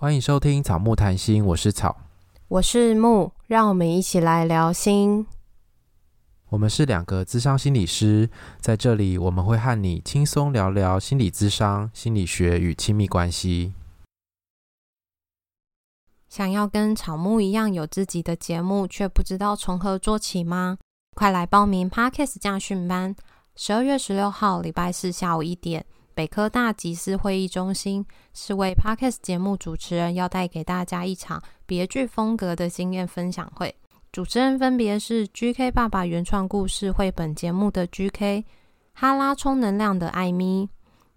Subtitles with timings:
[0.00, 1.96] 欢迎收听草木谈心，我是草，
[2.46, 5.26] 我是木，让我们一起来聊心。
[6.50, 8.30] 我们是两个咨商心理师，
[8.60, 13.74] 在这里我们会和你轻松聊聊心理咨商、心理学与亲密关系。
[16.28, 20.78] 想要跟草木一样有自己的节目，却不知道从何做起吗？
[21.16, 23.16] 快来报名 Podcast 驾训班，
[23.56, 25.84] 十二月十六号礼拜四下午一点。
[26.18, 28.04] 北科大集思会议中心
[28.34, 33.72] 是为 Podcast 节目主持人要带给大家一场别具风格的经验分享会。
[34.10, 38.44] 主持人分别是 GK 爸爸原创故事绘本节目的 GK、
[38.94, 40.68] 哈拉充能量的艾咪、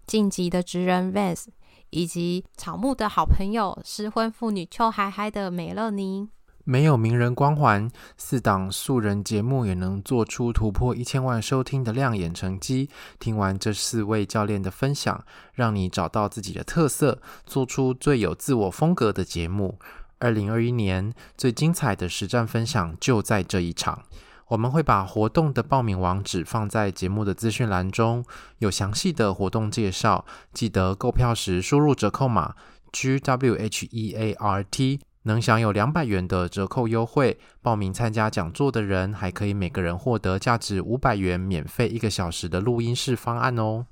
[0.06, 1.46] 晋级的职人 Vance，
[1.90, 6.28] 以及草木的好朋友失婚妇女秋嗨嗨的美乐妮。
[6.64, 12.88] 没有名人光环，四档素人节目也能做出突破一千万收听的亮眼成绩。
[13.18, 19.78] 听完这四位教练的分享，让你找到自己的特色，做出最有自我风格的节目。
[20.18, 24.02] 二零二一年最精彩的实战分享就在这一场。
[24.48, 28.24] 我们会把活动的报名网址放在节目的资讯栏中，
[28.58, 30.24] 有详细的活动介绍。
[30.52, 32.54] 记得购票时输入折扣码
[32.92, 35.00] G W H E A R T。
[35.24, 43.86] 能享有两百元的折扣优惠，报名参加讲座的人还可以每个人获得价值五百元免费一个小时的录音室方案哦。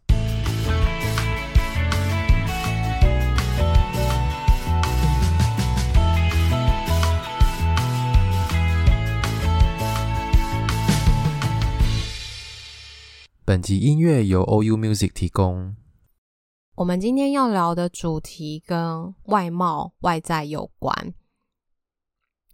[13.45, 15.77] 本集音乐由 OU Music 提供。
[16.77, 21.15] 我们今天要聊的主题跟外貌、外在有关。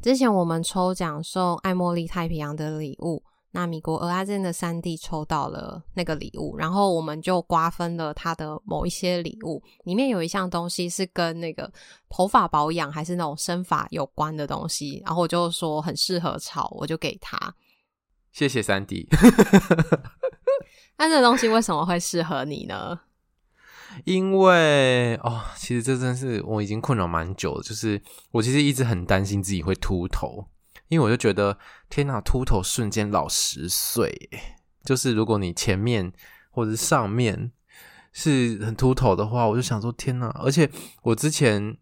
[0.07, 11.69] 之前我们抽奖送爱茉莉太平洋的礼物，那米国蚵仔煎的三弟抽到了那个礼物，然后我们就瓜分了他的某一些礼物，里面有一项东西是跟那个
[12.09, 17.53] 头发保养还是那种生发有关的东西，然后我就说很适合炒，我就给他。
[18.31, 19.09] 谢谢三弟。
[20.97, 22.97] 那这个东西为什么会适合你呢？
[24.05, 27.63] 因为哦，其实这真是我已经困扰蛮久了。
[27.63, 28.01] 就是
[28.33, 30.49] 我其实一直很担心自己会秃头，
[30.89, 31.59] 因为我就觉得
[31.89, 34.31] 天哪，秃头瞬间老十岁。
[34.85, 36.13] 就是如果你前面
[36.51, 37.51] 或者上面
[38.13, 40.29] 是很秃头的话，我就想说天哪！
[40.43, 40.71] 而且
[41.03, 41.77] 我之前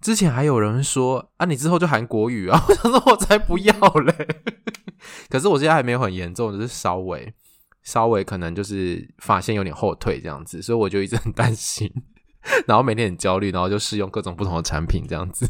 [0.00, 4.28] 之前还有人说啊，你之后就韩国语啊， 我想说我才不要嘞。
[5.30, 7.34] 可是我现在还没有很严重，只是稍微。
[7.82, 11.90] 稍微可能就是发现有点后退这样子，所以我就一直很担心，
[12.66, 15.46] 然后每天很焦虑，然后就试用各种不同的产品这样子。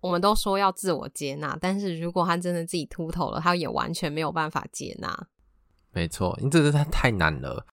[0.00, 5.28] 我们都说要自我接纳，但是如果他真的自己秃头了，他也完全没有办法接纳。
[5.92, 7.66] 没错，因为这是他太难了，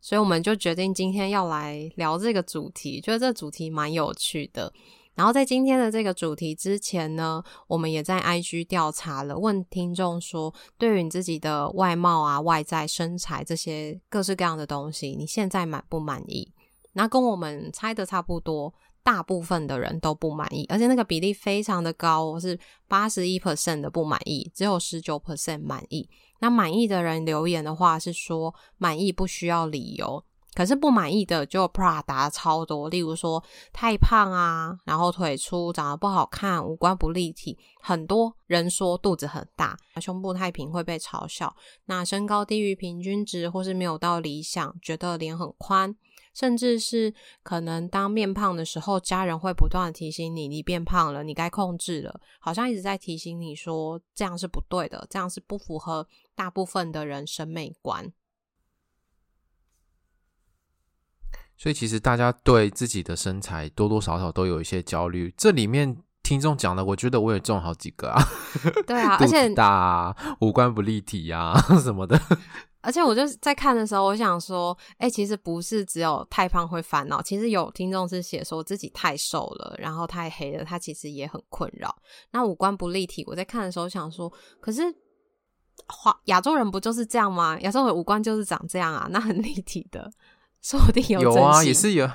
[0.00, 4.72] 所以我们就决定今天要来聊这个主题，觉得这个主题蛮有趣的。
[5.18, 16.54] 然后在今天的这个主题之前呢，我们也在 IG 调查了，问听众说，对于你自己的外貌啊、外在、身材这些各式各样的东西，你现在满不满意？
[16.92, 26.08] 那跟我们猜的差不多，大部分的人都不满意，而且那个比例非常的高，是八十一 percent 的不满意，只有十九 percent 满意。
[26.38, 30.22] 那满意的人留言的话是说，满意不需要理由。
[30.58, 33.40] 可是不满意的就 pra 打超多，例如说
[33.72, 37.56] 太胖啊，然后腿粗，长得不好看，五官不立体。
[37.80, 41.54] 很多人说肚子很大，胸部太平会被嘲笑。
[41.84, 45.94] 那身高低于平均值或是没有到理想，觉得脸很宽，
[46.34, 47.14] 甚至是
[47.44, 56.04] 可能当面胖的时候，家人会不断的提醒你，你变胖了，你该控制了，好像一直在提醒你说这样是不对的，这样是不符合
[56.34, 58.12] 大部分的人审美观。
[61.58, 65.34] 所以其实大家对自己的身材多多少少都有一些焦虑。
[65.36, 68.22] 这里面听众讲的，我觉得我也中好几个啊。
[68.86, 71.52] 对啊，而且大啊，五官不立体啊
[71.82, 72.18] 什么的。
[72.80, 81.94] 而且我就在看的时候，我想说，哎、欸，其实不是只有太胖会烦恼，其实有听众是写说自己太瘦了，然后太黑了，他其实也很困扰。
[82.30, 84.80] 那五官不立体，我在看的时候想说，可是
[85.88, 87.58] 华亚洲人不就是这样吗？
[87.62, 90.08] 亚洲人五官就是长这样啊，那很立体的。
[90.62, 92.10] 说不定有有啊，也是有，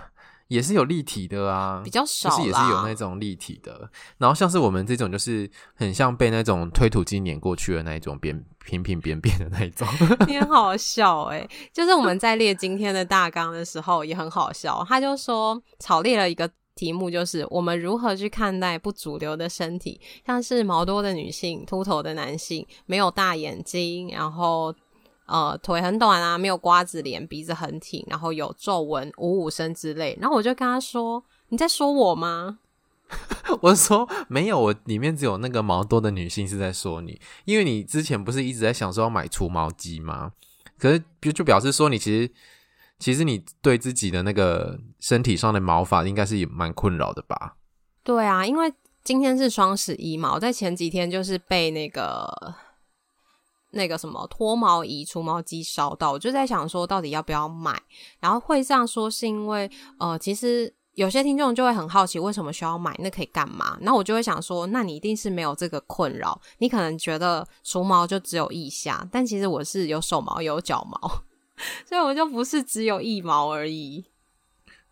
[0.48, 3.90] 也是有立体的啊，比较少，就是也是有那种立体的。
[4.18, 9.88] 然后像是我们这种，就是很像被那种推土机碾过去的那一种扁平平扁扁的那一种，
[10.48, 11.50] 好笑哎、欸。
[11.74, 24.76] 就是我们在列今天的大纲的时候也很好笑，他就说草列了一个题目，就是我们如何去看待不主流的身体，像是毛多的女性、秃头的男性、没有大眼睛，然后。
[25.34, 30.16] 呃腿很短啊，没有瓜子脸，鼻子很挺，然后有皱纹、五五身之类。
[30.22, 32.60] 然后我就跟他说：“你在说我吗？”
[33.62, 40.32] 我说没有，我里面只有那个毛多的女性是在说你，因为你之前不是一直在想说要买除毛机吗？
[40.78, 42.32] 可是就就表示说你其实
[43.00, 47.56] 其实你对自己的那个身体上的毛发应该是也蛮困扰的吧？
[48.04, 48.74] 对啊，因为。
[49.04, 52.26] 今天是双十一嘛，我在前几天就是被那个
[53.74, 57.80] 那个什么脱毛仪除毛机烧到，我就在想说到底要不要买。
[58.20, 63.78] 然后会这样说是因为呃，其实有些听众就会很好奇为什么需要买，那可以干嘛？
[63.82, 71.24] 那我就会想说，那你一定是没有这个困扰，你可能觉得除毛就只有腋下，但其实我是有手毛有脚毛，
[71.86, 74.06] 所以我就不是只有腋毛而已。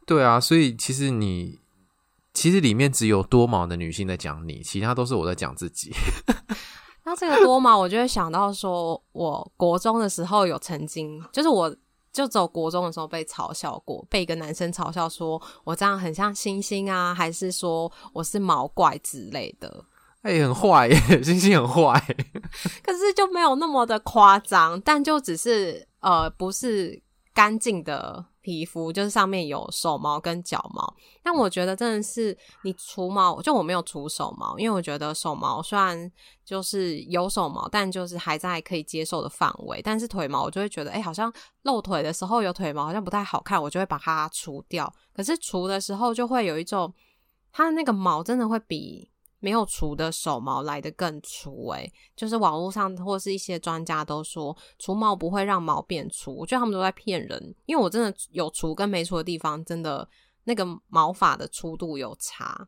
[0.06, 1.60] 对啊，所以其实你。
[2.34, 5.92] 其实里面只有多毛的女性在讲你，其他都是我在讲自己。
[7.12, 11.75] 那这个多毛，我就会想到说，我国中的时候有曾经，就是我
[12.13, 19.84] 就走国中的时候被嘲笑过，被一个男生嘲笑说我这样很像星星啊，还是说我是毛怪之类的。
[20.22, 22.02] 哎、欸，很坏耶， 星星很坏。
[22.81, 27.02] 可是就没有那么的夸张，但就只是呃，不是
[27.34, 28.24] 干净的。
[28.41, 30.93] 皮肤就是上面有手毛跟脚毛，
[31.23, 36.11] 但我觉得真的是你除毛，就我没有除手毛，因为我觉得手毛虽然
[36.43, 39.81] 就是有手毛，但就是还在可以接受的范围。
[39.81, 44.91] 但是腿毛我就会觉得，哎、欸，好像露腿的时候有腿毛，好像不太好看，我就会把它除掉。
[45.13, 46.91] 可是除的时候就会有一种，
[47.51, 49.11] 它的那个毛真的会比。
[49.41, 57.55] 没有除的手毛来的更粗诶，就是网络上或是一些专家都说除毛不会让毛变粗，我觉得他们都在骗人。
[57.65, 60.07] 因为我真的有除跟没除的地方，真的
[60.45, 62.67] 那个毛发的粗度有差。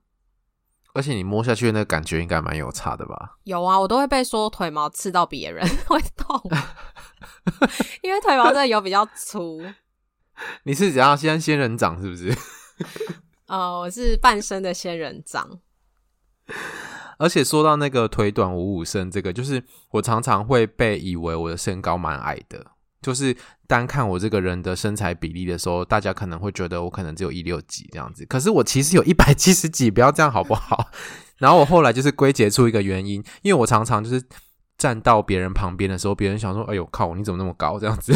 [0.96, 3.38] 而且你摸下去的那个感觉应该蛮有差的吧？
[3.46, 6.40] 有啊，我都会被说腿毛刺到别人 会痛，
[8.02, 9.62] 因为腿毛真的有比较粗。
[10.66, 12.36] 你是怎样先仙人掌是不是？
[13.46, 15.60] 呃，我是半身的仙人掌。
[17.20, 22.66] 而且说到那个腿短五五身，这个就是我常常会被以为我的身高蛮矮的，
[23.02, 23.36] 就是
[23.68, 30.88] 单看我这个人的身材比例的时候，大家可能会觉得我可能只有一六几这样子，可是我其实有一百七十几，不要这样好不好？
[31.38, 34.22] 然后我后来就是归结出一个原因，因为我常常就是
[34.78, 38.14] 站到别人旁边的时候，别人想说：“哎呦靠，你怎么那么高？”这样子。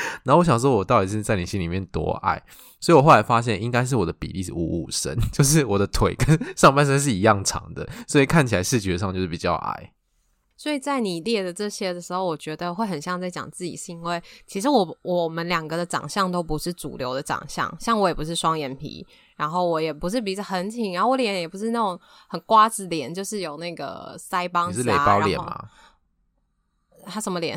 [0.24, 2.42] 然后我想说，我到底是在你心里面多矮？
[2.80, 9.92] 所以我后来发现，应该是我的比例是五五身， 就是我的腿跟 上半身是一样长的，所以看起来视觉上就是比较矮。
[10.56, 19.06] 所以在你列的这些的时候，我觉得会很像在讲自己，是因为其实我我们两个的长相都不是主流的长相，像我也不是双眼皮，
[19.36, 25.68] 然后我也不是鼻子很挺，然后我脸也不是那种很瓜子脸，就是有那个腮帮子，啊，你是雷包脸吗？
[27.06, 27.56] 他什么脸？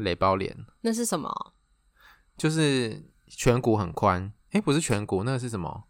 [0.00, 0.56] 雷包脸？
[0.80, 1.52] 那是什么？
[2.36, 5.84] 就是颧骨很宽，哎、欸，不是颧骨，那个是什么？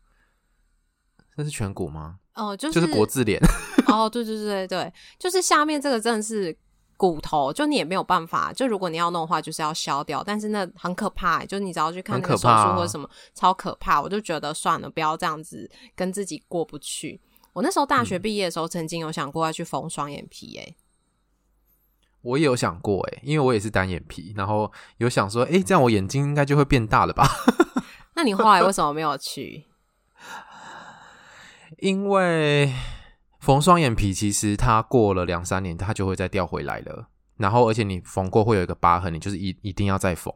[1.36, 2.18] 那是颧骨吗？
[2.34, 3.40] 哦，就是就是国字脸。
[3.86, 6.56] 哦，对对对对，就是下面这个真的是
[6.96, 14.00] 骨头，就你也没有办法，就如果你要弄的话，就是要削掉，但是那很可怕，就你只要去看那个手术或者什么，超可怕。
[14.02, 17.20] 我就觉得算了，不要这样子跟自己过不去。
[17.52, 20.76] 我那时候大学毕业的时候，曾经有想过要去缝双眼皮，诶。
[22.22, 27.26] 我也有想过诶，因为我也是单眼皮，然后有想说，诶，这样我眼睛应该就会变大了吧？
[28.14, 29.64] 那你后来为什么没有去？
[31.78, 32.74] 因为
[33.38, 37.08] 缝双眼皮，其实它过了两三年，它就会再掉回来了。
[37.36, 40.34] 然后，而且你缝过会有一个疤痕，你就是一一定要再缝。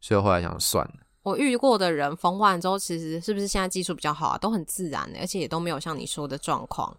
[0.00, 0.94] 所以后来想算了。
[1.22, 4.38] 我遇过的人缝完之后，其实是不是现在技术比较好啊？
[4.38, 6.96] 都很自然的，而且也都没有像你说的状况。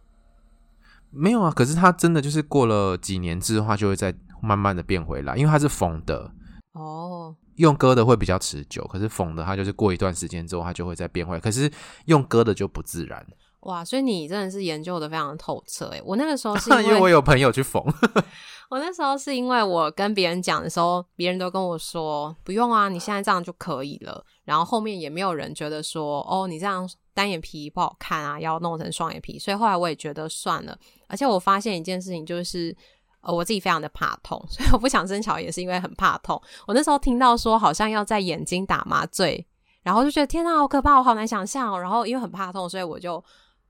[1.14, 6.32] 没有啊，可是它真的就是过了几年之后，它就会再慢慢的变回来，因为它是缝的
[6.74, 7.36] 哦。
[7.58, 11.40] 用割的会比较持久，可是缝的它就是过一段时间之后，它就会再变回来。
[11.40, 11.72] 可是
[12.06, 13.24] 用割的就不自然。
[13.60, 16.02] 哇，所以你真的是研究的非常透彻诶。
[16.04, 17.80] 我那个时候是因为， 因为我有朋友去缝。
[18.72, 24.26] 我那时候是因为我跟别人讲的时候，别人都跟我说不用啊，你现在这样就可以了。
[24.46, 29.38] 然后后面也没有人觉得说哦，你这样单眼皮不好看啊，要弄成双眼皮。
[29.38, 30.76] 所以后来我也觉得算了。
[31.14, 32.76] 而且我发现一件事情，就是
[33.22, 36.42] 呃，我自己非常的怕痛， 所以我不想生小孩也是因为很怕痛。
[36.66, 39.46] 我那时候听到说好像要在眼睛打麻醉，
[39.84, 41.80] 然后就觉得天啊，好可怕，我好难想象。
[41.80, 43.24] 然后因为很怕痛，所以我就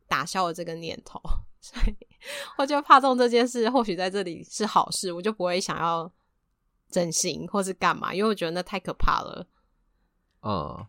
[0.07, 1.21] 打消了这个念头。
[1.59, 1.95] 所以
[2.57, 6.09] 我觉得怕痛这件事，或许在这里是好事，我就不会想要
[6.89, 9.45] 整形或是干嘛，因为我觉得那太可怕了。
[10.41, 10.85] 嗯，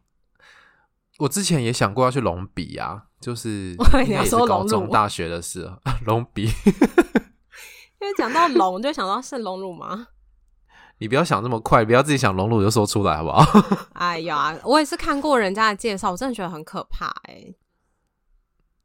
[1.19, 3.05] 我之前也想过要去隆鼻啊。
[3.21, 3.75] 就是
[4.07, 10.09] 你要说高中，大学的时候 隆鼻，因为讲到隆就想到是隆乳吗？
[11.01, 13.87] 你不要想那么快，不要自己想隆乳就说出来，好不好？
[13.95, 17.57] 哎呀，我也是看过人家的介绍，我真的觉得很可怕哎、欸。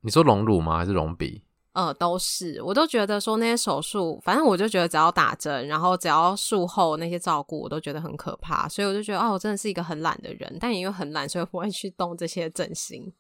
[0.02, 0.78] 你说隆乳吗？
[0.78, 1.44] 还是隆鼻？
[1.80, 13.14] 呃，都是，我都觉得说那些手术，反正我就觉得只要打针，然后只要术后那些照顾，我都觉得很可怕，所以我就觉得，哦，我真的是一个很懒的人，但也因为很懒，所以不会去动这些整形。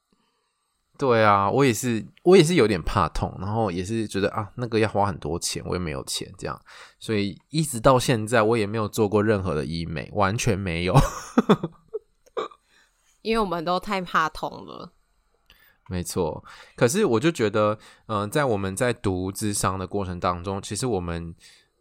[0.97, 6.61] 对啊，我也是，我也是有点怕痛，然后也是觉得啊，那个要花很多钱，我也没有钱，这样，
[6.99, 10.93] 所以一直到现在，我也没有做过任何的医美，完全没有，
[13.23, 14.91] 因为我们都太怕痛了。
[15.89, 16.41] 没错，
[16.77, 21.35] 可是我就觉得，嗯、在我们在读智商的过程当中，其实我们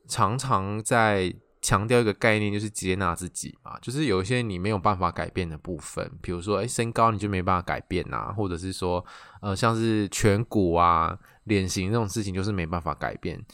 [0.08, 1.32] 常常在。
[1.60, 9.04] 强调一个概念，就是接纳自己嘛，就是有一些你没有办法改变的部分，比如说，诶，身高你就没办法改变啊，或者是说，
[9.42, 13.44] 呃，像是颧骨啊、脸型这种事情，就是没办法改变。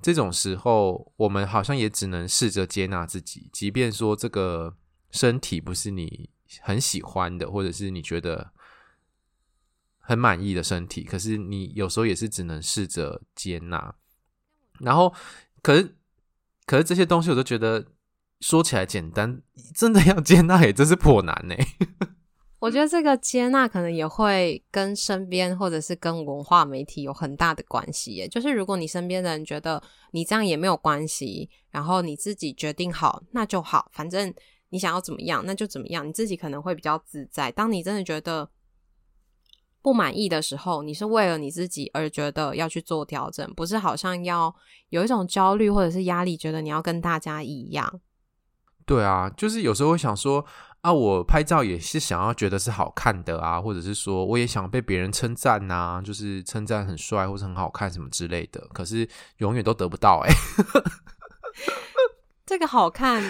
[0.00, 4.72] 这种时候，我们好像也只能试着接纳自己，即便说这个
[5.10, 6.30] 身体不是你
[6.62, 8.52] 很喜欢的，或者是你觉得
[10.08, 13.94] 很满意的身体，可是你有时候也是只能试着接纳。
[14.80, 15.12] 然后，
[15.62, 15.94] 可是。
[16.68, 17.82] 可是这些东西我都觉得
[18.40, 19.40] 说起来简单，
[19.74, 21.54] 真的要接纳也真是颇难呢。
[22.60, 28.28] 我觉得这个接纳可能也会跟身边或者是跟文化媒体有很大的关系耶。
[28.28, 34.34] 就是如果你身边的人觉得你这样也没有关系，然后你自己决定好那就好，反正
[34.68, 37.50] 你想要怎么样那就怎么样，你自己可能会比较自在。
[37.50, 38.46] 当你真的觉得
[39.88, 44.54] 不满意的时候，你是为了你自己而觉得要去做调整，不是好像要
[44.90, 48.00] 有一种焦虑或者是压力，觉得你要跟大家一样。
[48.84, 50.44] 对啊，就是有时候会想说
[50.82, 60.36] 啊，我拍照也是想要觉得是好看的啊，或者是说我也想被别人称赞呐，就是称赞很帅或者很好看什么之类的，可是永远都得不到哎、欸。
[62.44, 63.22] 这个好看，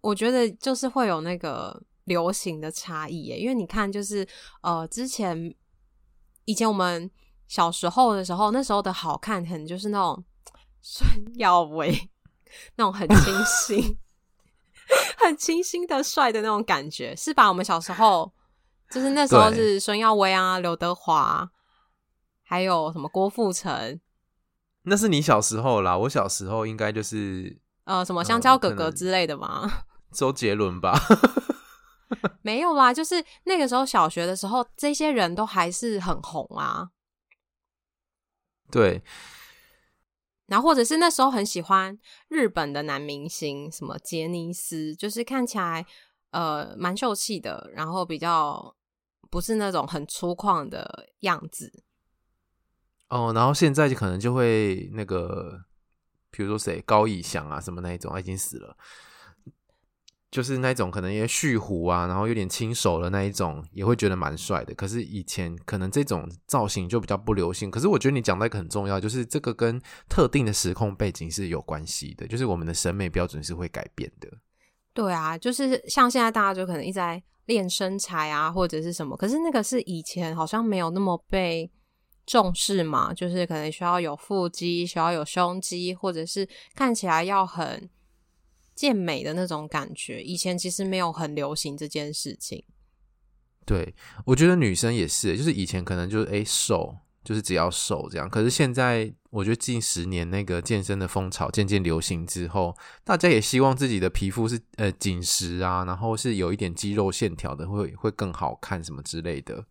[0.00, 1.80] 我觉得就是会有那个。
[2.04, 4.26] 流行的差异耶，因为你看，就是
[4.62, 5.54] 呃，之前
[6.44, 7.10] 以前我们
[7.46, 10.24] 小时候的时候，那时候的好看，可能就是那种
[10.80, 12.10] 孙 耀威
[12.76, 13.96] 那种很清新、
[15.18, 17.48] 很清新的帅的那种感觉，是吧？
[17.48, 18.32] 我们小时候
[18.90, 21.50] 就是那时候是孙耀威啊、刘德华，
[22.42, 24.00] 还有什么郭富城。
[24.82, 29.84] 那是你小时候啦，我小时候应该就是呃，什么香蕉哥哥之类的吗？
[30.12, 30.98] 周杰伦吧。
[32.42, 36.90] 没有啦，就是那个时候小学的时候，这些人都还是很红啊。
[38.70, 39.02] 对，
[40.46, 45.84] 然后或者是那时候很喜欢日本的男明星，什么杰尼斯，就是看起来
[46.30, 48.74] 呃蛮秀气的，然后比较
[49.30, 51.84] 不是那种很粗犷的样子。
[53.08, 55.64] 哦，然后现在就可能就会那个，
[56.30, 58.74] 比如说谁高以翔啊，什么那一种，他已经死了。
[60.32, 64.74] 就是那种可能也蓄胡啊，然后有点轻熟的那一种，也会觉得蛮帅的。
[64.74, 67.70] 可是以前可能这种造型就比较不流行。
[67.70, 74.28] 可是我觉得你讲的一个很重要，就是这个跟特定的时空背景是有关系的，就是我们的审美标准是会改变的。
[74.94, 81.70] 对啊，就是像现在大家就可能一直在练身材啊，或者是什么，可是那个是以前好像没有那么被
[82.24, 87.90] 重视嘛，就是可能需要有腹肌，需要有胸肌，或者是看起来要很。
[88.74, 92.64] 健美的那种感觉，以前其实没有很流行这件事情。
[93.64, 93.94] 对，
[94.26, 98.28] 我觉得女生也是，就是以前可能就是诶瘦，就是只要瘦这样。
[98.28, 109.64] 可是现在，我觉得近十年那个健身的风潮渐渐流行之后，大家也希望自己的皮肤是呃紧实啊，然后是有一点肌肉线条的，会会更好看什么之类的。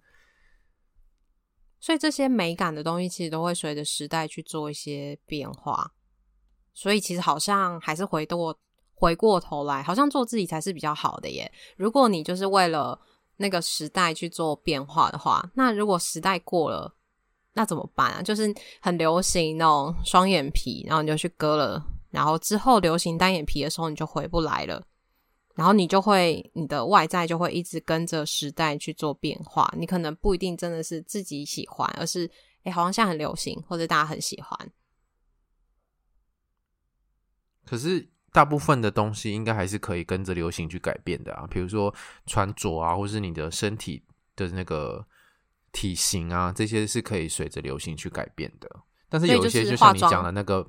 [1.81, 5.91] 所以这些美感的东西，其实都会随着时代去做一些变化。
[6.73, 8.37] 所以其实好像还是回到。
[9.01, 11.51] 回过头来，好像做自己才是比较好的耶。
[11.75, 12.97] 如果你就是为了
[13.37, 16.93] 那个时代去做变化的话，那如果时代过了，
[17.53, 18.21] 那怎么办啊？
[18.21, 24.83] 就是很流行那种双眼皮，然后你就去割了，然后之后流行单眼皮的时候，你就回不来了。
[25.55, 29.73] 然后你就会，你的外在就会一直跟着时代去做变化。
[29.75, 32.29] 你可能不一定真的是自己喜欢，而是
[32.65, 34.71] 诶，好像现在很流行，或者大家很喜欢。
[37.65, 38.10] 可是。
[38.31, 41.93] 大部分的东西应该还是可以跟着流行去改变的啊，比如说
[42.25, 44.03] 穿着啊，或是你的身体
[44.35, 45.05] 的那个
[45.71, 48.69] 体型啊，这些是可以随着流行去改变的。
[49.09, 50.65] 但是有一些就像你讲的那个，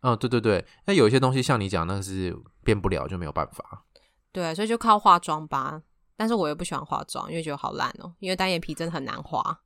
[0.00, 3.84] 嗯，对对对，那有一些东西像你讲那个是变不了，就没有办法。
[4.32, 5.80] 对，所以就靠化妆吧。
[6.16, 9.60] 但是我又不喜欢化妆，因为觉得好烂哦，因为单眼皮真的很难画。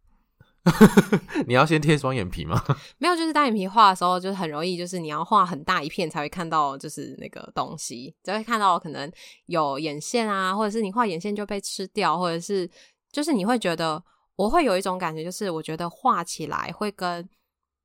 [1.46, 2.58] 你要先贴双眼皮吗？
[2.96, 9.10] 没有，就是单眼皮画的时候，就是很容易，就是你要画很大一片才会看到，就是那个东西，才会看到可能
[9.46, 12.68] 有眼线啊，或者是你画眼线就被吃掉，或者是
[13.12, 14.02] 就是你会觉得，
[14.36, 17.28] 我会有一种感觉，就是我觉得画起来会跟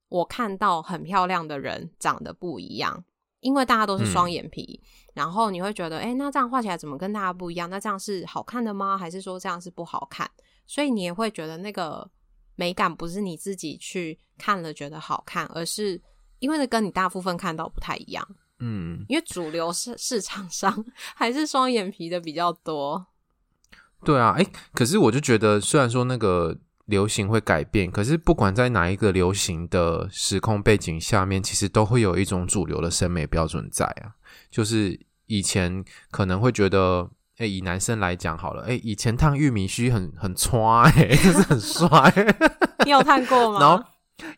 [0.07, 3.03] 我看到很漂亮的人长得不一样，
[3.41, 7.69] 因为大家都是双眼皮，嗯、然后你会觉得，哎，那这样画起来怎么跟大家不一样？
[7.69, 8.97] 那这样是好看的吗？
[8.97, 10.31] 还是说这样是不好看？
[10.65, 12.09] 所以你也会觉得那个。
[12.59, 15.99] 美感不是你自己去看了觉得好看，而是
[16.39, 18.27] 因为那跟你大部分看到不太一样。
[18.59, 20.85] 嗯，因为主流市市场上
[21.15, 23.07] 还是双眼皮的比较多。
[24.03, 34.11] 对啊，哎、欸，可是我就觉得，虽然说那个流行会改变，可是不管在哪一个流行的时空背景下面，其实都会有一种主流的审美标准在啊。
[34.51, 37.09] 就是以前可能会觉得。
[37.39, 41.89] 哎，以男生来讲好了，哎，以前烫玉米须很很刷， 哎，就是很帅。
[42.83, 43.59] 你有烫过吗？
[43.61, 43.81] 然后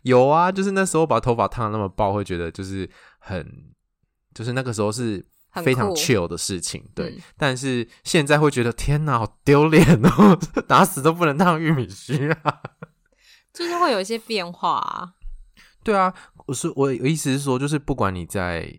[0.03, 3.43] 有啊，就是那时候把头发烫那么爆，会觉得就是很，
[4.35, 5.25] 就是那个时候是
[5.63, 7.09] 非常 chill 的事情，对。
[7.09, 12.61] 嗯、但是现在会觉得天哪，好丢脸哦， 打死都不能烫玉米须啊。
[13.51, 15.13] 就是会有一些变化啊。
[15.83, 16.13] 对啊，
[16.45, 18.71] 我是我意思是说，就是不管你在，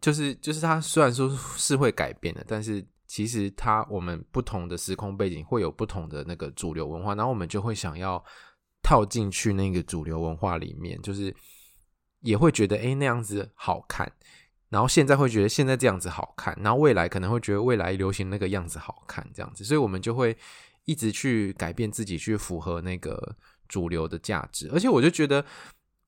[0.00, 2.82] 就是就是他虽然说是会改变的，但是。
[3.08, 8.22] 其实它，我们不同的时空背景会有不同的那个主流文化，然后我们就会想要
[8.82, 11.34] 套进去那个主流文化里面，就是
[12.20, 14.12] 也会觉得诶，那样子好看，
[14.68, 20.36] 然后现在会觉得现在这样子好看，然后未来可能会觉得未来流行那个样子好看，这样子，所以我们就会
[20.84, 23.34] 一直去改变自己，去符合那个
[23.66, 25.44] 主流的价值，而且我就觉得。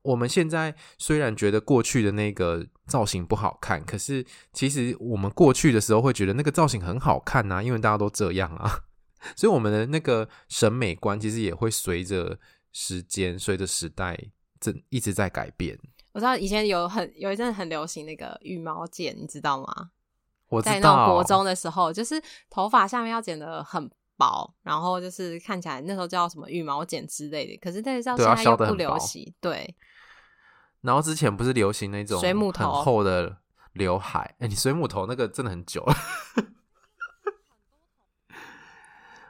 [0.02, 8.84] 我们现在虽然觉得过去的那个造型不好看，可是其实我们过去的时候会觉得那个造型很好看呐，因为大家都这样啊，
[9.36, 12.38] 所以我们的那个审美观其实也会随着
[12.72, 14.18] 时间、随着时代
[14.58, 15.78] 正一直在改变。
[16.12, 19.90] 我知道以前有很有一阵很流行那个羽毛剪，你知道吗？
[20.48, 20.72] 我知道。
[20.72, 29.76] 在那种国中的时候，就是头发下面要剪得很薄，然后就是看起来那时候叫什么羽毛剪之类的，可是那个叫现在又不流行，对。
[30.82, 33.36] 然后之前不是流行那种水母头很厚的
[33.74, 34.20] 刘海？
[34.38, 35.94] 哎、欸，你水母头那个真的很久了。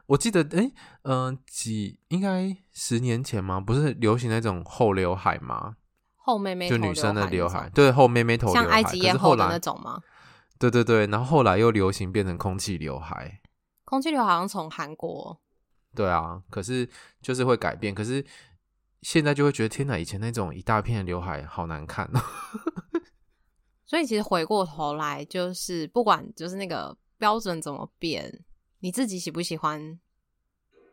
[0.07, 3.61] 我记得，哎、欸，嗯、呃，几应该十年前吗？
[3.61, 5.77] 不是流行那种厚刘海吗？
[6.17, 10.01] 厚妹妹就女生的刘海，对，厚妹妹头，像埃及艳后的那种吗？
[10.59, 13.41] 对对对，然后后来又流行变成空气刘海。
[13.85, 15.41] 空气刘海好像从韩国。
[15.95, 16.89] 对啊，可是
[17.21, 18.25] 就是会改变，可是。
[19.03, 22.21] 现在就会觉得天哪，以前那种一大片的刘海好难看哦。
[23.87, 28.45] 所以其实回过头来，就是不管就是那个标准怎么变，
[28.79, 29.99] 你自己喜不喜欢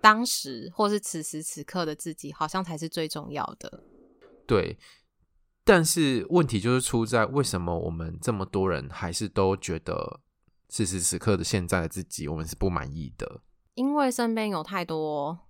[0.01, 3.83] 当时或是此时此刻的自己，好像才是最重要的。
[4.47, 4.79] 对，
[5.63, 10.21] 但是问题就是出在为什么我们这么多人还是都觉得
[10.69, 13.41] 此时此刻的现在的自己，我们是不满意的？
[13.75, 15.46] 因为身边有太多。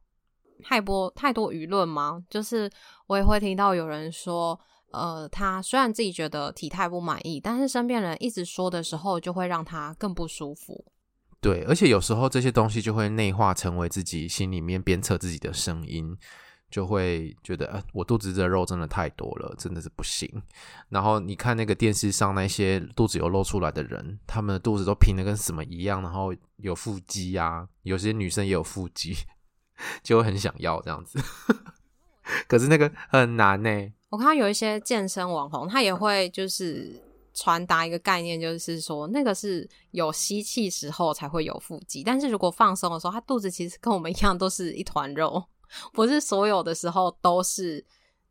[0.64, 2.24] 太多太多舆论吗？
[2.30, 2.70] 就是
[3.08, 4.60] 我也会听到有人说，
[4.92, 10.86] 呃，他虽然自己觉得体态不满意，但是身边人一直说的时候，就会让他更不舒服。
[11.40, 16.18] 对，而且有时候这些东西就会内化成为自己心里面鞭策自己的声音，
[16.72, 20.28] 就会觉得，我肚子的肉真的太多了，真的是不行。
[20.90, 29.16] 然后你看那个电视上那些肚子有露出来的人，他们的肚子都平的跟什么一样，然后有腹肌啊，有些女生也有腹肌。
[30.04, 31.20] 就很想要这样子，
[32.48, 33.70] 可是那个很难呢。
[34.10, 37.02] 我看到有一些健身网红，他也会就是
[37.34, 45.44] 传达一个概念，就是说那个是有吸气时候才会有腹肌，但是如果放松的时候，他肚子其实跟我们一样都是一团肉，
[45.92, 47.86] 不是所有的时候都是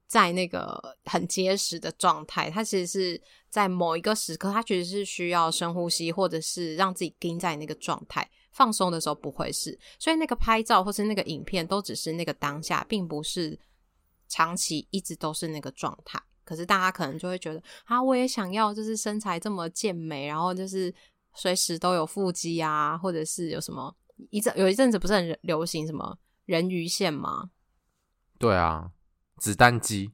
[0.07, 2.51] 在那个很结实的状态。
[2.51, 8.29] 他其实是在某一个时刻，他其实是需要深呼吸，或者是让自己盯在那个状态。
[8.57, 13.61] 放松的时候不会是，所以那个拍照或是那个影片都只是那个当下，并不是
[14.29, 16.19] 长期一直都是那个状态。
[16.43, 20.95] 可是大家可能就会觉得啊，我也想要，就是身材这么健美，然后就是
[21.35, 23.95] 随时都有腹肌啊，或者是有什么
[24.31, 27.51] 一阵有一阵子不是很流行什么人鱼线吗？
[28.39, 28.91] 对啊，
[29.37, 30.13] 子弹肌，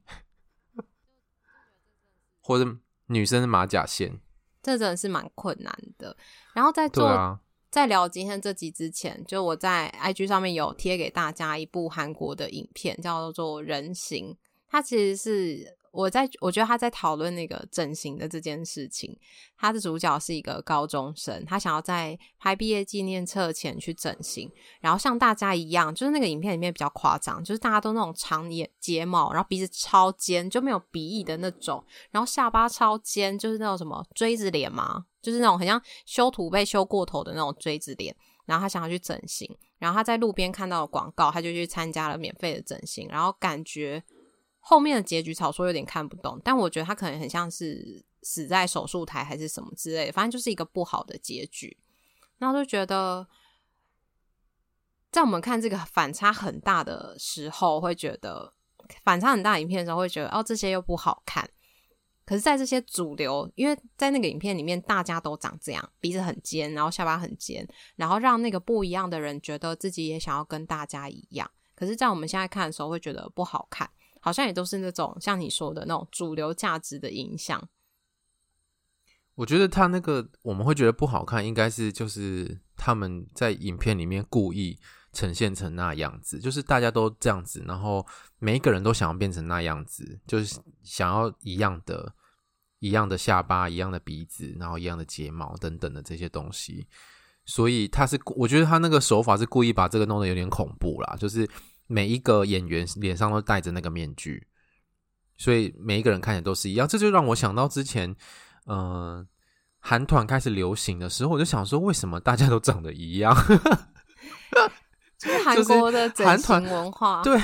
[2.41, 4.19] 或者女生的马甲线，
[4.61, 6.17] 这真的是蛮困难的。
[6.53, 7.39] 然后在做。
[7.73, 14.27] 在聊今天这集之前，就我在 IG 上面有贴给大家一部韩国的影片，叫做《人形》。
[14.69, 19.17] 它其实是我在我觉得他在讨论那个整形的这件事情。
[19.57, 24.47] 他的主角是一个高中生，他想要在拍毕业纪念册前去整形，
[24.79, 38.15] 然后像大家一样，就是那个影片里面比较夸张，就是大家都那种长眼睫毛，然后鼻子超尖，就没有鼻翼的那种，然后下巴超尖，就是那种什么锥子脸嘛，就是那种很像修图被修过头的那种锥子脸。
[38.45, 44.03] 然后他想要去整形，然后他在路边看到广告，他就去参加了免费的整形，然后感觉。
[44.65, 51.77] 后面的结局草说有点看不懂，但我觉得他可能很像是死在手术台还是什么之类，反正就是一个不好的结局。
[52.37, 53.27] 然后就觉得，
[55.11, 58.53] 在我们看这个反差很大的时候，会觉得
[59.03, 61.49] 反差很大影片的时候，会觉得哦，这些又不好看。
[62.25, 71.49] 可是，在这些主流，因为在那个影片里面大家都长这样，鼻子很尖，然后下巴很尖，然后让那个不一样的人觉得自己也想要跟大家一样。
[71.75, 73.89] 可是，在我们现在看的时候，会觉得不好看。
[74.21, 77.67] 好像也都是那种像你说的那种主流价值的影响。
[79.35, 84.79] 我觉得他那个我们会觉得不好看，应该是就是他们在影片里面故意
[85.13, 88.05] 呈现成那样子，就是大家都这样子，然后
[88.39, 92.13] 每一个人都想要变成那样子，就是想要一样的、
[92.79, 96.85] 一样的下巴、一样的鼻子，然后一样的睫毛等等的这些东西。
[97.45, 101.47] 所以他是，我觉得他那个手法是故意把这个弄得有点恐怖啦，就是。
[101.85, 104.47] 每一个演员脸上都戴着那个面具，
[105.37, 106.87] 所以每一个人看起来都是一样。
[106.87, 108.15] 这就让我想到之前，
[108.65, 109.23] 呃，
[109.79, 113.35] 韩团开始流行的时候，我就想说，为什么大家都长得一样？
[115.55, 117.41] 就是韩国的整形文化，对，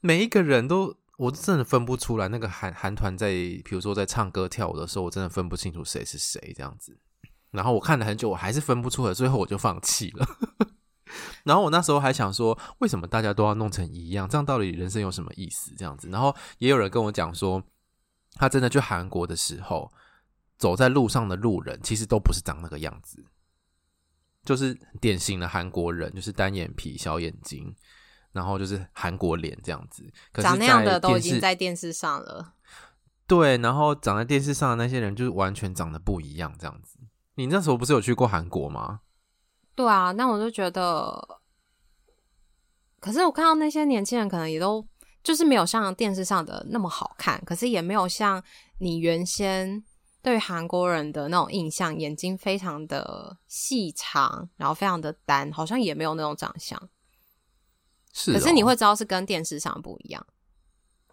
[0.00, 2.28] 每一个人都，我真的分不出来。
[2.28, 6.98] 那个韩韩团在，比如说在唱歌跳舞的时候，我真的分不清楚谁是谁这样子。
[7.50, 10.26] 然后我看了很久，我还是分不出来，最后我就放弃了。
[11.44, 14.26] 然后我那时候还想说，为什么大家都要弄成一样？
[14.28, 15.72] 这样到底人生有什么意思？
[15.76, 17.62] 这样子，然后也有人跟我讲说，
[18.36, 19.92] 他真的去韩国的时候，
[20.56, 23.22] 走在路上的路人其实都不是长那个样子，
[24.44, 27.74] 就是典型的韩国人，就是单眼皮、小眼睛，
[28.32, 30.04] 然后就是韩国脸这样子。
[30.32, 32.54] 可是长那样的都已经在电视上了。
[33.26, 36.98] 对，然后长在电视上的那些人，就是完全长得不一样这样子。
[37.36, 39.00] 你那时候不是有去过韩国吗？
[39.74, 41.40] 对啊，那我就觉得，
[43.00, 44.86] 可是我看到那些年轻人，可能也都
[45.22, 48.42] 就是没有像电视上的那么好看，可是也没有像
[48.78, 49.82] 你原先
[50.22, 56.80] 对韩国人的那种印象，眼睛非常的细长，然后非常的单，好像也没有那种长相。
[58.12, 60.26] 是哦，可是你会知道是跟电视上不一样。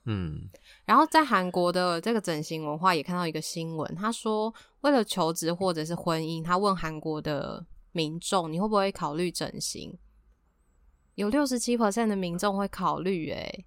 [0.05, 0.49] 嗯，
[0.85, 7.65] 然后在韩国的这个整形文化也看到一个新闻，他说为了求职或者是婚姻，他问韩国的。
[7.91, 9.97] 民众，你会不会考虑整形？
[11.15, 13.65] 有六十七 percent 的民众会考虑，诶，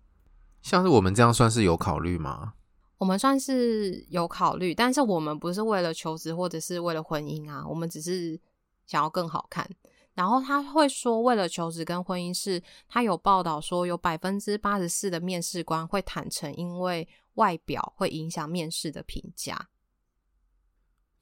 [0.62, 2.54] 像是我们这样算是有考虑吗？
[3.02, 8.40] 我们算是有考虑，但是我们不是为了求职或者是为了婚姻啊，我们只是
[8.86, 9.68] 想要更好看。
[10.14, 19.68] 然后他会说，为了求职跟婚姻是，他有报道说有百分之八十四的面试官会坦诚，因为外表会影响面试的评价。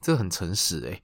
[0.02, 1.00] 这很诚实诶。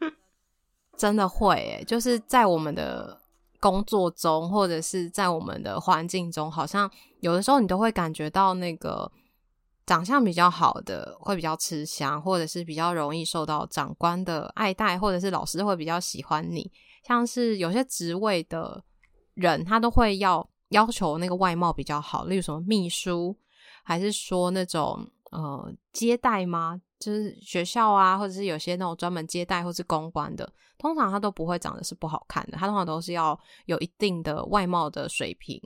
[0.98, 3.18] 真的会诶，就是在我们的
[3.58, 6.90] 工作中，或者是在我们的环境中，好像
[7.24, 9.10] 有的时候你都会感觉到那个
[9.86, 16.70] 长相比较好的会比较吃香，或者是比较容易受到长官的爱戴，或者是老师会比较喜欢你。
[17.02, 18.84] 像是有些职位的
[19.32, 23.34] 人，他都会要要求那个外貌比较好，例如什么秘书，
[23.82, 26.78] 还是说那种呃接待吗？
[26.98, 35.58] 就是学校啊，或者是有些那种专门接待或是公关的，通常他都不会长得是不好看的，他通常都是要有一定的外貌的水平。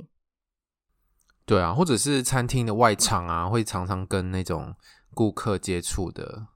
[1.49, 4.77] 对啊，或者是餐厅的外场啊，会常常跟那种
[5.15, 6.49] 顾客接触的，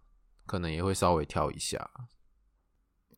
[0.45, 1.91] 可能也会稍微挑一下。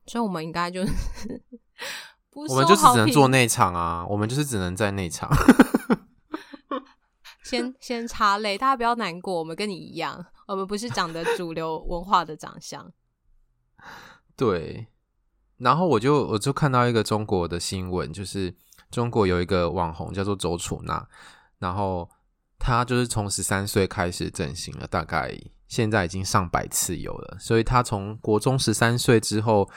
[0.07, 1.43] 所以，我们应该就是，
[2.33, 5.29] 我们就只能做内场啊，我们就是只能在内场。
[7.43, 10.25] 先先插泪，大家不要难过，我们跟你一样。
[10.47, 12.93] 我们不是长得主流文化的长相，
[14.37, 14.87] 对。
[15.57, 18.55] 然后我就我就看到一个中国的新闻，就是
[18.91, 21.09] 中国有一个网红叫做周楚娜，
[21.65, 22.09] 然后
[22.59, 25.35] 他就是从十三岁开始整形了，大概
[25.67, 27.39] 现在已经上百次有了。
[27.41, 29.69] 所以他从国中十三岁之后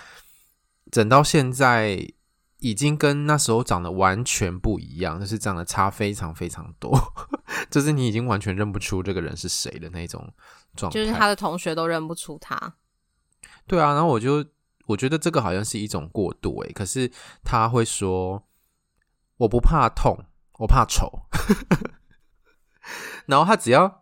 [0.91, 2.07] 整到现在。
[2.59, 6.91] 已经跟那时候长得完全不一样，就是长得差非常非常多，
[7.69, 10.27] 就是你已经完全认不出这个人是谁的那种
[10.75, 12.73] 状态，就是他的同学都认不出他。
[13.67, 14.43] 对啊，然后我就
[14.87, 17.11] 我觉得这个好像是一种过度诶，可是
[17.43, 18.41] 他会说
[19.37, 20.17] 我不怕痛，
[20.59, 21.27] 我怕丑，
[23.27, 24.01] 然后他只要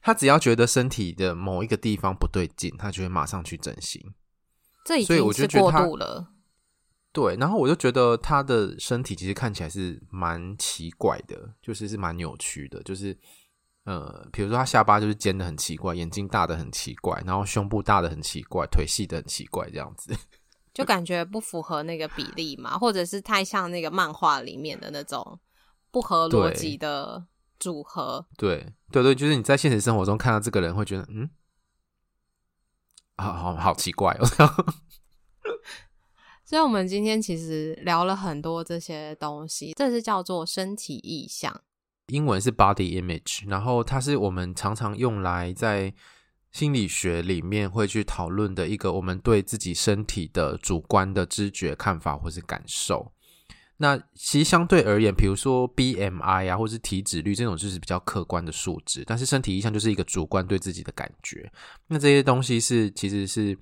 [0.00, 4.14] 他只要觉得身体的某一个地方不对劲，他就会马上去整形。
[4.84, 6.32] 这已经是过度了。
[7.12, 13.18] 对，然后我就觉得他的身体其实看起来是蛮奇怪的，就是是蛮扭曲的，就是
[13.84, 20.14] 呃，比如说他下巴就是尖的很奇怪，眼睛大的很奇怪，然后胸部大的很奇怪，腿细的很奇怪，这样子
[20.72, 25.40] 就感觉不符合那个比例嘛，或者是太像那个漫画里面的那种
[25.90, 27.26] 不合逻辑的
[27.58, 28.26] 组合。
[28.36, 31.30] 对对对，就是你在现实生活中看到这个人会觉得，嗯，
[33.16, 34.26] 好好好奇怪哦。
[36.44, 41.60] 所以，我们今天其实聊了很多这些东西，这是叫做身体意象，
[42.08, 45.94] 英文是 body image，然后它是我们常常用来在
[46.50, 53.12] 心理学里面会去讨论的一个我们对自己身体的主观的知觉、看法或是感受。
[53.80, 61.50] 那其实相对而言，比如说 BMI 啊，或是体脂率这种就是比较客观的数值，但是身体意象就是一个主观对自己的感觉。
[61.88, 63.58] 那这些东西是其实是。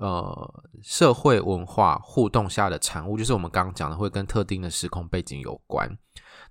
[0.00, 5.90] 呃，社会文化互动下的产物，就是我们刚刚讲的，会跟特定的时空背景有关。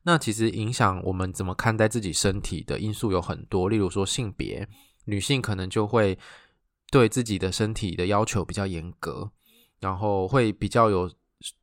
[0.03, 4.67] 那其实影响我们怎么看待自己身体的因素有很多，例如说性别，
[5.05, 6.19] 女性可能就会
[6.91, 9.31] 对自己的身体的要求比较严格，
[9.79, 11.09] 然后会比较有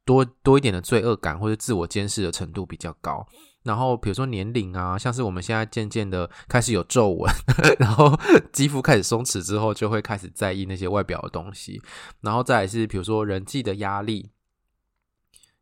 [0.05, 3.27] 多多一点的罪恶感，或者自我监视的程度比较高。
[3.63, 7.33] 然后比如说年龄啊，像是我们现在渐渐的开始有皱纹，
[7.81, 8.15] 然后
[8.53, 11.81] 肌肤开始松弛之后，就会开始在意那些外表的东西。
[12.21, 14.31] 然后再来是比如说人际的压力，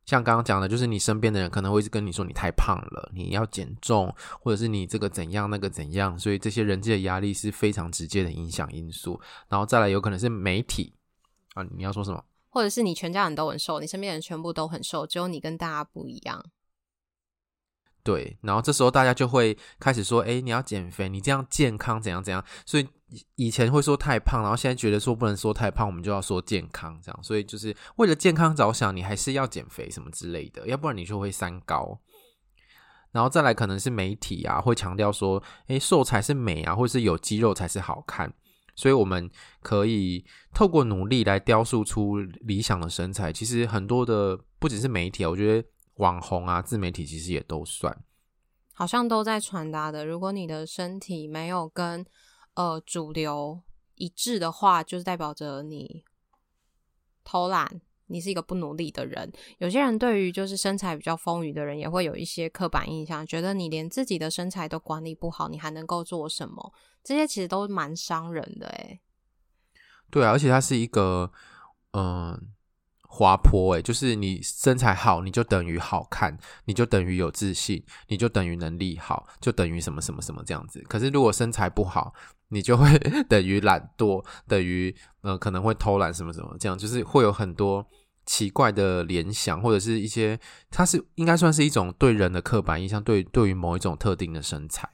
[0.05, 9.21] 像刚刚讲的，就是你身边的人可能会一直跟你说你太胖了，你要减重，或者是你这个怎样那个怎样，所以这些人际的压力是非常直接的影响因素。
[9.49, 10.93] 然后再来有可能是媒体
[11.55, 12.21] 啊，你要说什么？
[12.53, 16.45] 或者是你全家人都很瘦，你身边人全部都很瘦，只有你跟大家不一样。
[18.05, 22.87] 对，然后这时候大家就会开始说：“哎，你要减肥，你这样健康怎样怎样。”所以
[23.37, 27.23] 以前会说太胖，然后现在觉得说不能说太胖，我们就要说健康这样。
[27.23, 32.01] 所以就是为了健康着想，你还是要减肥什么之类的，要不然你就会三高。
[33.13, 38.35] 然后再来可能是媒体啊，会强调说：“哎，瘦才是美啊，或者是有肌肉才是好看。”
[38.75, 39.31] 所以我们
[39.61, 43.33] 可以透过努力来雕塑出理想的身材。
[43.33, 45.69] 其实很多的不只是媒体，我觉得。
[45.97, 48.03] 网红啊，自媒体其实也都算，
[48.73, 50.07] 好像都在传达的。
[50.07, 52.05] 如果你的身体没有跟
[52.55, 53.61] 呃主流
[53.97, 56.03] 一致的话，就是代表着你
[57.23, 57.83] 偷懒，
[58.13, 59.33] 你是一个不努力的人。
[59.59, 66.73] 有些人对于就是身材比较丰腴的人，也会有一些刻板印象，觉得你连自己的身材都管理不好，你还能够做什么？
[67.03, 69.01] 这些其实都蛮伤人的诶。
[70.11, 71.33] 对啊，而且它是一个
[71.93, 72.53] 嗯。
[73.15, 80.81] 滑坡诶，就是你身材好，你就等于好看，你就等于有自信，你就等于能力好，就等于什么什么什么这样子。
[80.89, 82.15] 可是如果身材不好，
[82.49, 82.99] 你就会
[83.29, 87.87] 等于懒惰，等于呃可能会偷懒什么什么这样，就是会有很多
[88.25, 90.39] 奇怪的联想，或者是一些
[90.71, 94.89] 它是应该算是一种对人的刻板印象，对对于某一种特定的身材。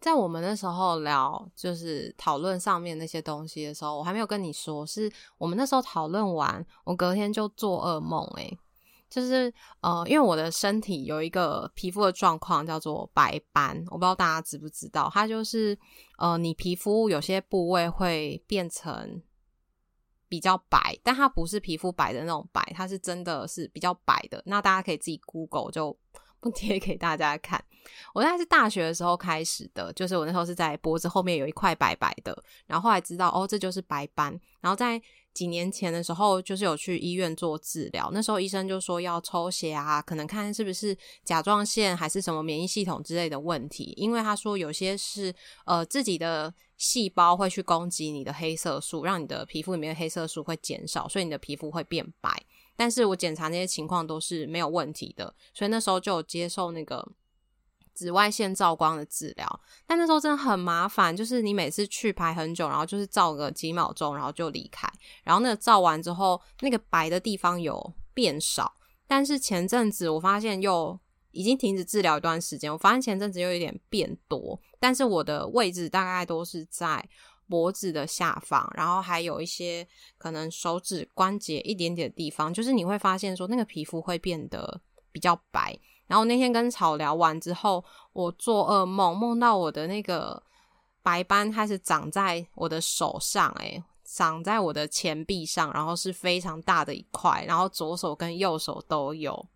[0.00, 8.58] 在我们那时候聊，就是讨论上面那些东西的时候，我还没有跟你说，是我们那时候讨论完，我隔天就做噩梦，诶，
[9.10, 15.78] 就是呃，因为我的身体有一个皮肤的状况叫做白斑，我不知道大家知不知道，它就是
[16.16, 19.20] 呃，你皮肤有些部位会变成
[20.30, 25.94] 比较白，但它不是皮肤白的那种白，它是真的是比较白的，那大家可以自己 Google 就。
[26.40, 27.62] 不贴给大家看。
[28.14, 32.34] 我大概是大学的时候开始的，就是我那时候是在脖子后面有一块白白的，
[32.66, 34.32] 然后后来知道哦，这就是白斑。
[34.58, 34.98] 然后在
[35.32, 45.34] 几年前的时候，就是有去医院做治疗，那时候医生就说要抽血啊，可能看是不是甲状腺还是什么免疫系统之类的问题，因为他说有些是
[45.66, 52.44] 呃自己的细胞会去攻击你的黑色素，让你的皮肤里面的黑色素会减少，所以你的皮肤会变白。
[52.76, 57.06] 但是我检查那些情况都是没有问题的，所以那时候就有接受那个
[57.94, 59.60] 紫外线照光的治疗。
[59.86, 64.88] 但那时候真的很麻烦，就是你每次去排很久，然后就是照个几秒钟，然后就离开。
[65.24, 68.72] 然后那个照完之后，那个白的地方有变少。
[69.06, 70.98] 但是前阵子我发现又
[71.32, 74.60] 已经停止治疗一段时间，我发现前阵子又有点变多。
[74.78, 77.08] 但是我的位置大概都是在。
[77.50, 79.84] 脖子的下方，然后还有一些
[80.18, 85.76] 可能手指关节一点点的地方，就是你会发现说那个皮肤会变得比较白。
[86.10, 90.42] 然后那天跟草聊完之后，我做噩梦，梦到我的那个
[91.04, 99.46] 白斑开始长在我的手上，诶，长在我的前臂上，然后是非常大的一块，然后左手跟右手都有。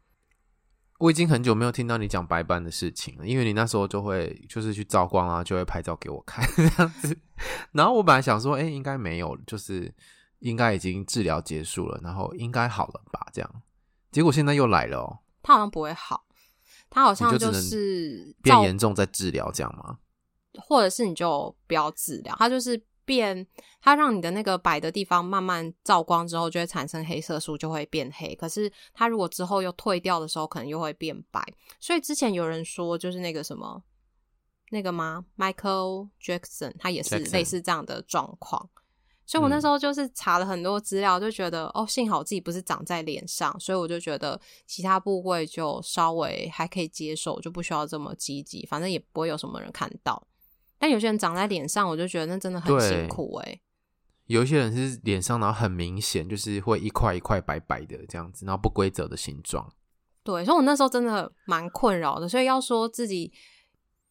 [1.00, 7.18] 我已经很久没有听到你讲白斑的事情了，因为你那时候就会就是去照光啊，就会拍照给我看这样子。
[7.72, 9.92] 然后我本来想说，哎、欸，应该没有，就是
[10.38, 13.26] 应该已经治疗结束了，然后应该好了吧？
[13.32, 13.62] 这样，
[14.12, 15.18] 结果现在又来了哦。
[15.42, 16.24] 他好像不会好，
[16.94, 19.98] 他好像就是变严重再治疗这样吗？
[20.66, 22.82] 或者是你就不要治疗，它就是。
[23.06, 23.46] 变，
[23.82, 28.34] 它让你的那个白的地方慢慢照光之后，就会产生黑色素，就会变黑。
[28.34, 31.44] 可是它如果之后又退掉的时候，可能又会变白。
[31.78, 33.82] 所以之前有人说，就是那个什么
[34.70, 38.70] 那个吗？Michael Jackson，他也是类似这样的状况。
[38.72, 38.83] Jackson。
[39.26, 50.26] 所以我那时候就是查了很多资料，就觉得、嗯、哦，幸好自己不是长在脸上，所以我就觉得其他部位就稍微还可以接受，就不需要这么积极，反正也不会有什么人看到。
[50.78, 53.60] 但有些人长在脸上，我就觉得那真的很辛苦哎、欸。
[54.26, 59.70] 有一些人是脸上，然后很明显就是会一块一块白白的这样子，然后不规则的形状。
[60.22, 62.26] 对，所以我那时候真的蛮困扰的。
[62.28, 63.30] 所以要说自己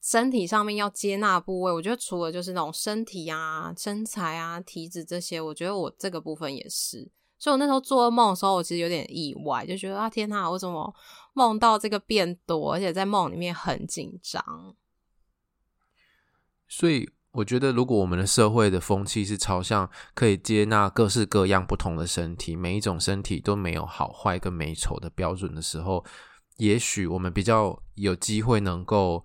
[0.04, 7.10] 身体上面要接纳部位，我觉得除了就是那种身体啊、身材啊、体脂这些，我觉得我这个部分也是。
[7.40, 10.94] 所以我那时候做噩梦的时候，我其实有点意外，就觉得啊天哪，我怎么
[11.32, 14.76] 梦到这个变多，而且在梦里面很紧张。
[16.68, 26.04] 所以我觉得，如果我们的社会的风气是朝向可以接纳各式各样不同的身体，每一种身体都没有好坏跟美丑的标准的时候，
[26.58, 29.24] 也许我们比较有机会能够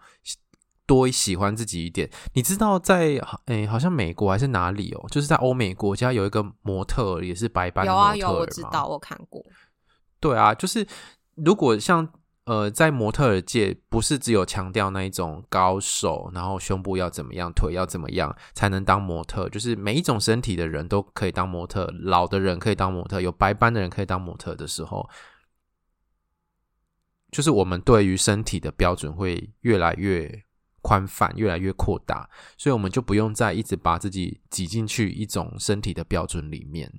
[0.89, 2.11] 多喜欢自己一点。
[2.33, 8.17] 你知道在，诶，好像美国还是哪里哦，就是在欧美国家有一个模特也是白斑的模特？
[8.17, 9.45] 有啊有，我知道，我看过。
[10.19, 10.85] 对啊，就是
[11.37, 12.09] 如果像。
[12.49, 25.07] 呃，在模特儿界，不是只有强调那一种高手，然后胸部要怎么样，腿要怎么样才能当模特，就是每一种身体的人都可以当模特，老的人可以当模特，有白斑的人可以当模特的时候，
[27.31, 30.43] 就是我们对于身体的标准会越来越
[30.89, 36.91] 宽泛，越来越扩大，所以我们就不用再一直把自己挤进去一种身体的标准里面。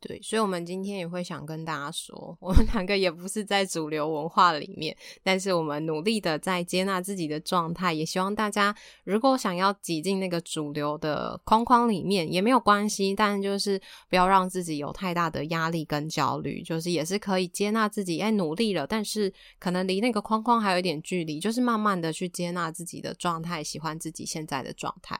[0.00, 25.18] 对，所以，我们今天也会想跟大家说，我们两个也不是在主流文化里面，但是我们努力的在接纳自己的状态，也希望大家如果想要挤进那个主流的框框里面也没有关系，但就是不要让自己有太大的压力跟焦虑，就是也是可以接纳自己，哎，努力了，但是可能离那个框框还有一点距离，就是慢慢的去接纳自己的状态，喜欢自己现在的状态。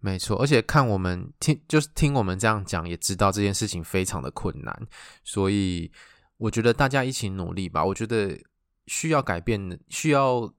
[0.00, 4.88] 没错，而且看我们听，就是听我们这样讲，也知道这件事情非常的困难，
[5.22, 5.92] 所以
[6.38, 7.84] 我觉得大家一起努力吧。
[7.84, 8.38] 我觉得
[8.86, 10.50] 需要改变，需要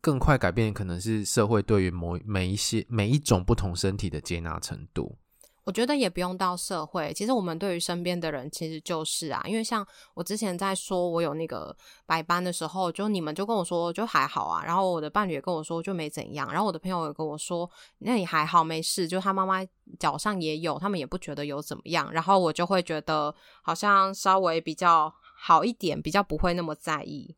[0.00, 5.18] 更快改变，可能是社会对于某每一些每一种不同身体的接纳程度。
[5.64, 11.74] 我觉得也不用到社会，其实我们对于身边的人，其实就是啊，因为像我之前在说我有那个
[12.04, 17.68] 白斑的时候，就你们就跟我说就还好啊，然后我的伴侣也跟我说就没怎样，然后我的朋友也跟我说
[18.00, 19.66] 那也还好没事，就他妈妈
[19.98, 27.34] 脚上也有，他们也不觉得有怎么样，然后我就会觉得好像稍微比较好一点，比较不会那么在意。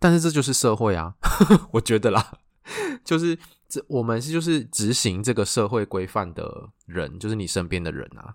[0.00, 1.14] 但是这就是社会啊，
[1.74, 2.32] 我觉得啦，
[3.04, 3.38] 就是。
[3.70, 8.34] 这我们是就是执行这个社会规范的人，就是你身边的人啊，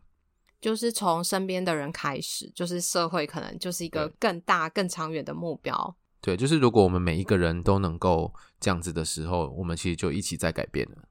[0.61, 5.97] 就是从身边的人开始，就是社会可能就是一个更大、更长远的目标。
[6.21, 11.07] 对，就是如果我们每一个人都能够这样子的时候，我们其实就一起在改变了。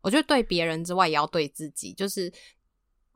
[0.00, 2.32] 我觉得对别人之外，也要对自己，就是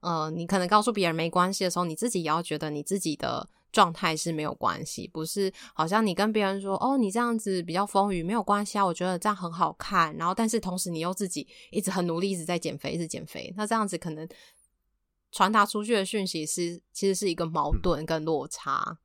[0.00, 3.48] 呃，你可能告诉别人没关系的时候，你自己也要觉得你自己的。
[3.78, 10.12] 状态是没有关系，不是好像你跟别人说哦，你这样子比较丰腴，没有关系啊，我觉得这样很好看。
[10.16, 14.28] 然后，但是同时你又自己一直很努力，一直在减肥，一直减肥，那这样子可能
[15.30, 18.82] 传达出去的讯息是其实是一个矛盾跟落差。
[18.84, 18.98] 嗯、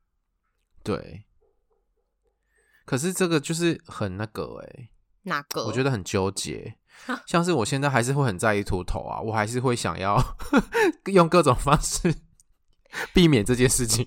[0.82, 1.26] 对，
[2.84, 4.90] 可是这个就是很那个哎、欸，
[5.22, 5.68] 哪个？
[5.68, 6.78] 我觉得很纠结，
[7.28, 10.20] 像是我现在还是会很在意秃头啊，我还是会想要
[11.14, 12.16] 用各种方式。
[13.12, 14.06] 避免这件事情，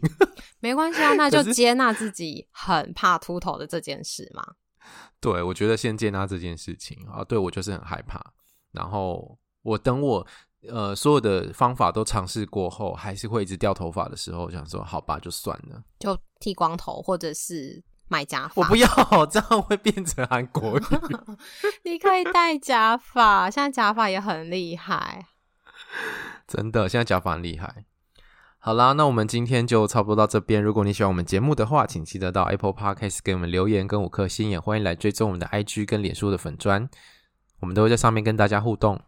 [0.60, 4.54] 没关系啊，那就接纳自己很怕秃头的这件事嘛。
[5.20, 7.24] 对，我觉得先接纳这件事情啊。
[7.24, 8.20] 对，我就是很害怕，
[8.72, 10.26] 然后我等我
[10.68, 18.62] 呃所有的方法都尝试过后，还是会一直掉头发的时候，我想说好吧，就算了，就剃光头或者是买假发。
[18.62, 20.82] 我不要，这样会变成韩国语。
[21.82, 25.26] 你可以戴假发，现在假发也很厉害。
[26.46, 27.86] 真的，现在假发很厉害。
[28.66, 30.60] 好啦，那我们今天就差不多到这边。
[30.60, 36.88] 如果你喜欢我们节目的话，请记得到 Apple Podcast 给我们留言跟五颗星，也欢迎来追踪我们的 IG 跟脸书的粉砖，
[37.60, 39.00] 我们都会在上面跟大家互动。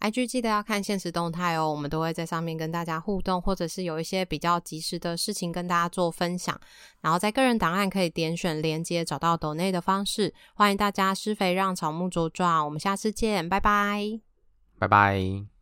[0.00, 6.60] IG 记得要看限时动态哦，我们都会在上面跟大家互动，或者是有一些比较及时的事情跟大家做分享。
[7.00, 12.64] 然后在个人档案可以点选连接找到抖内的方式，欢迎大家施肥让草木茁壮。
[12.64, 14.20] 我们下次见，拜拜，
[14.76, 15.57] 拜拜。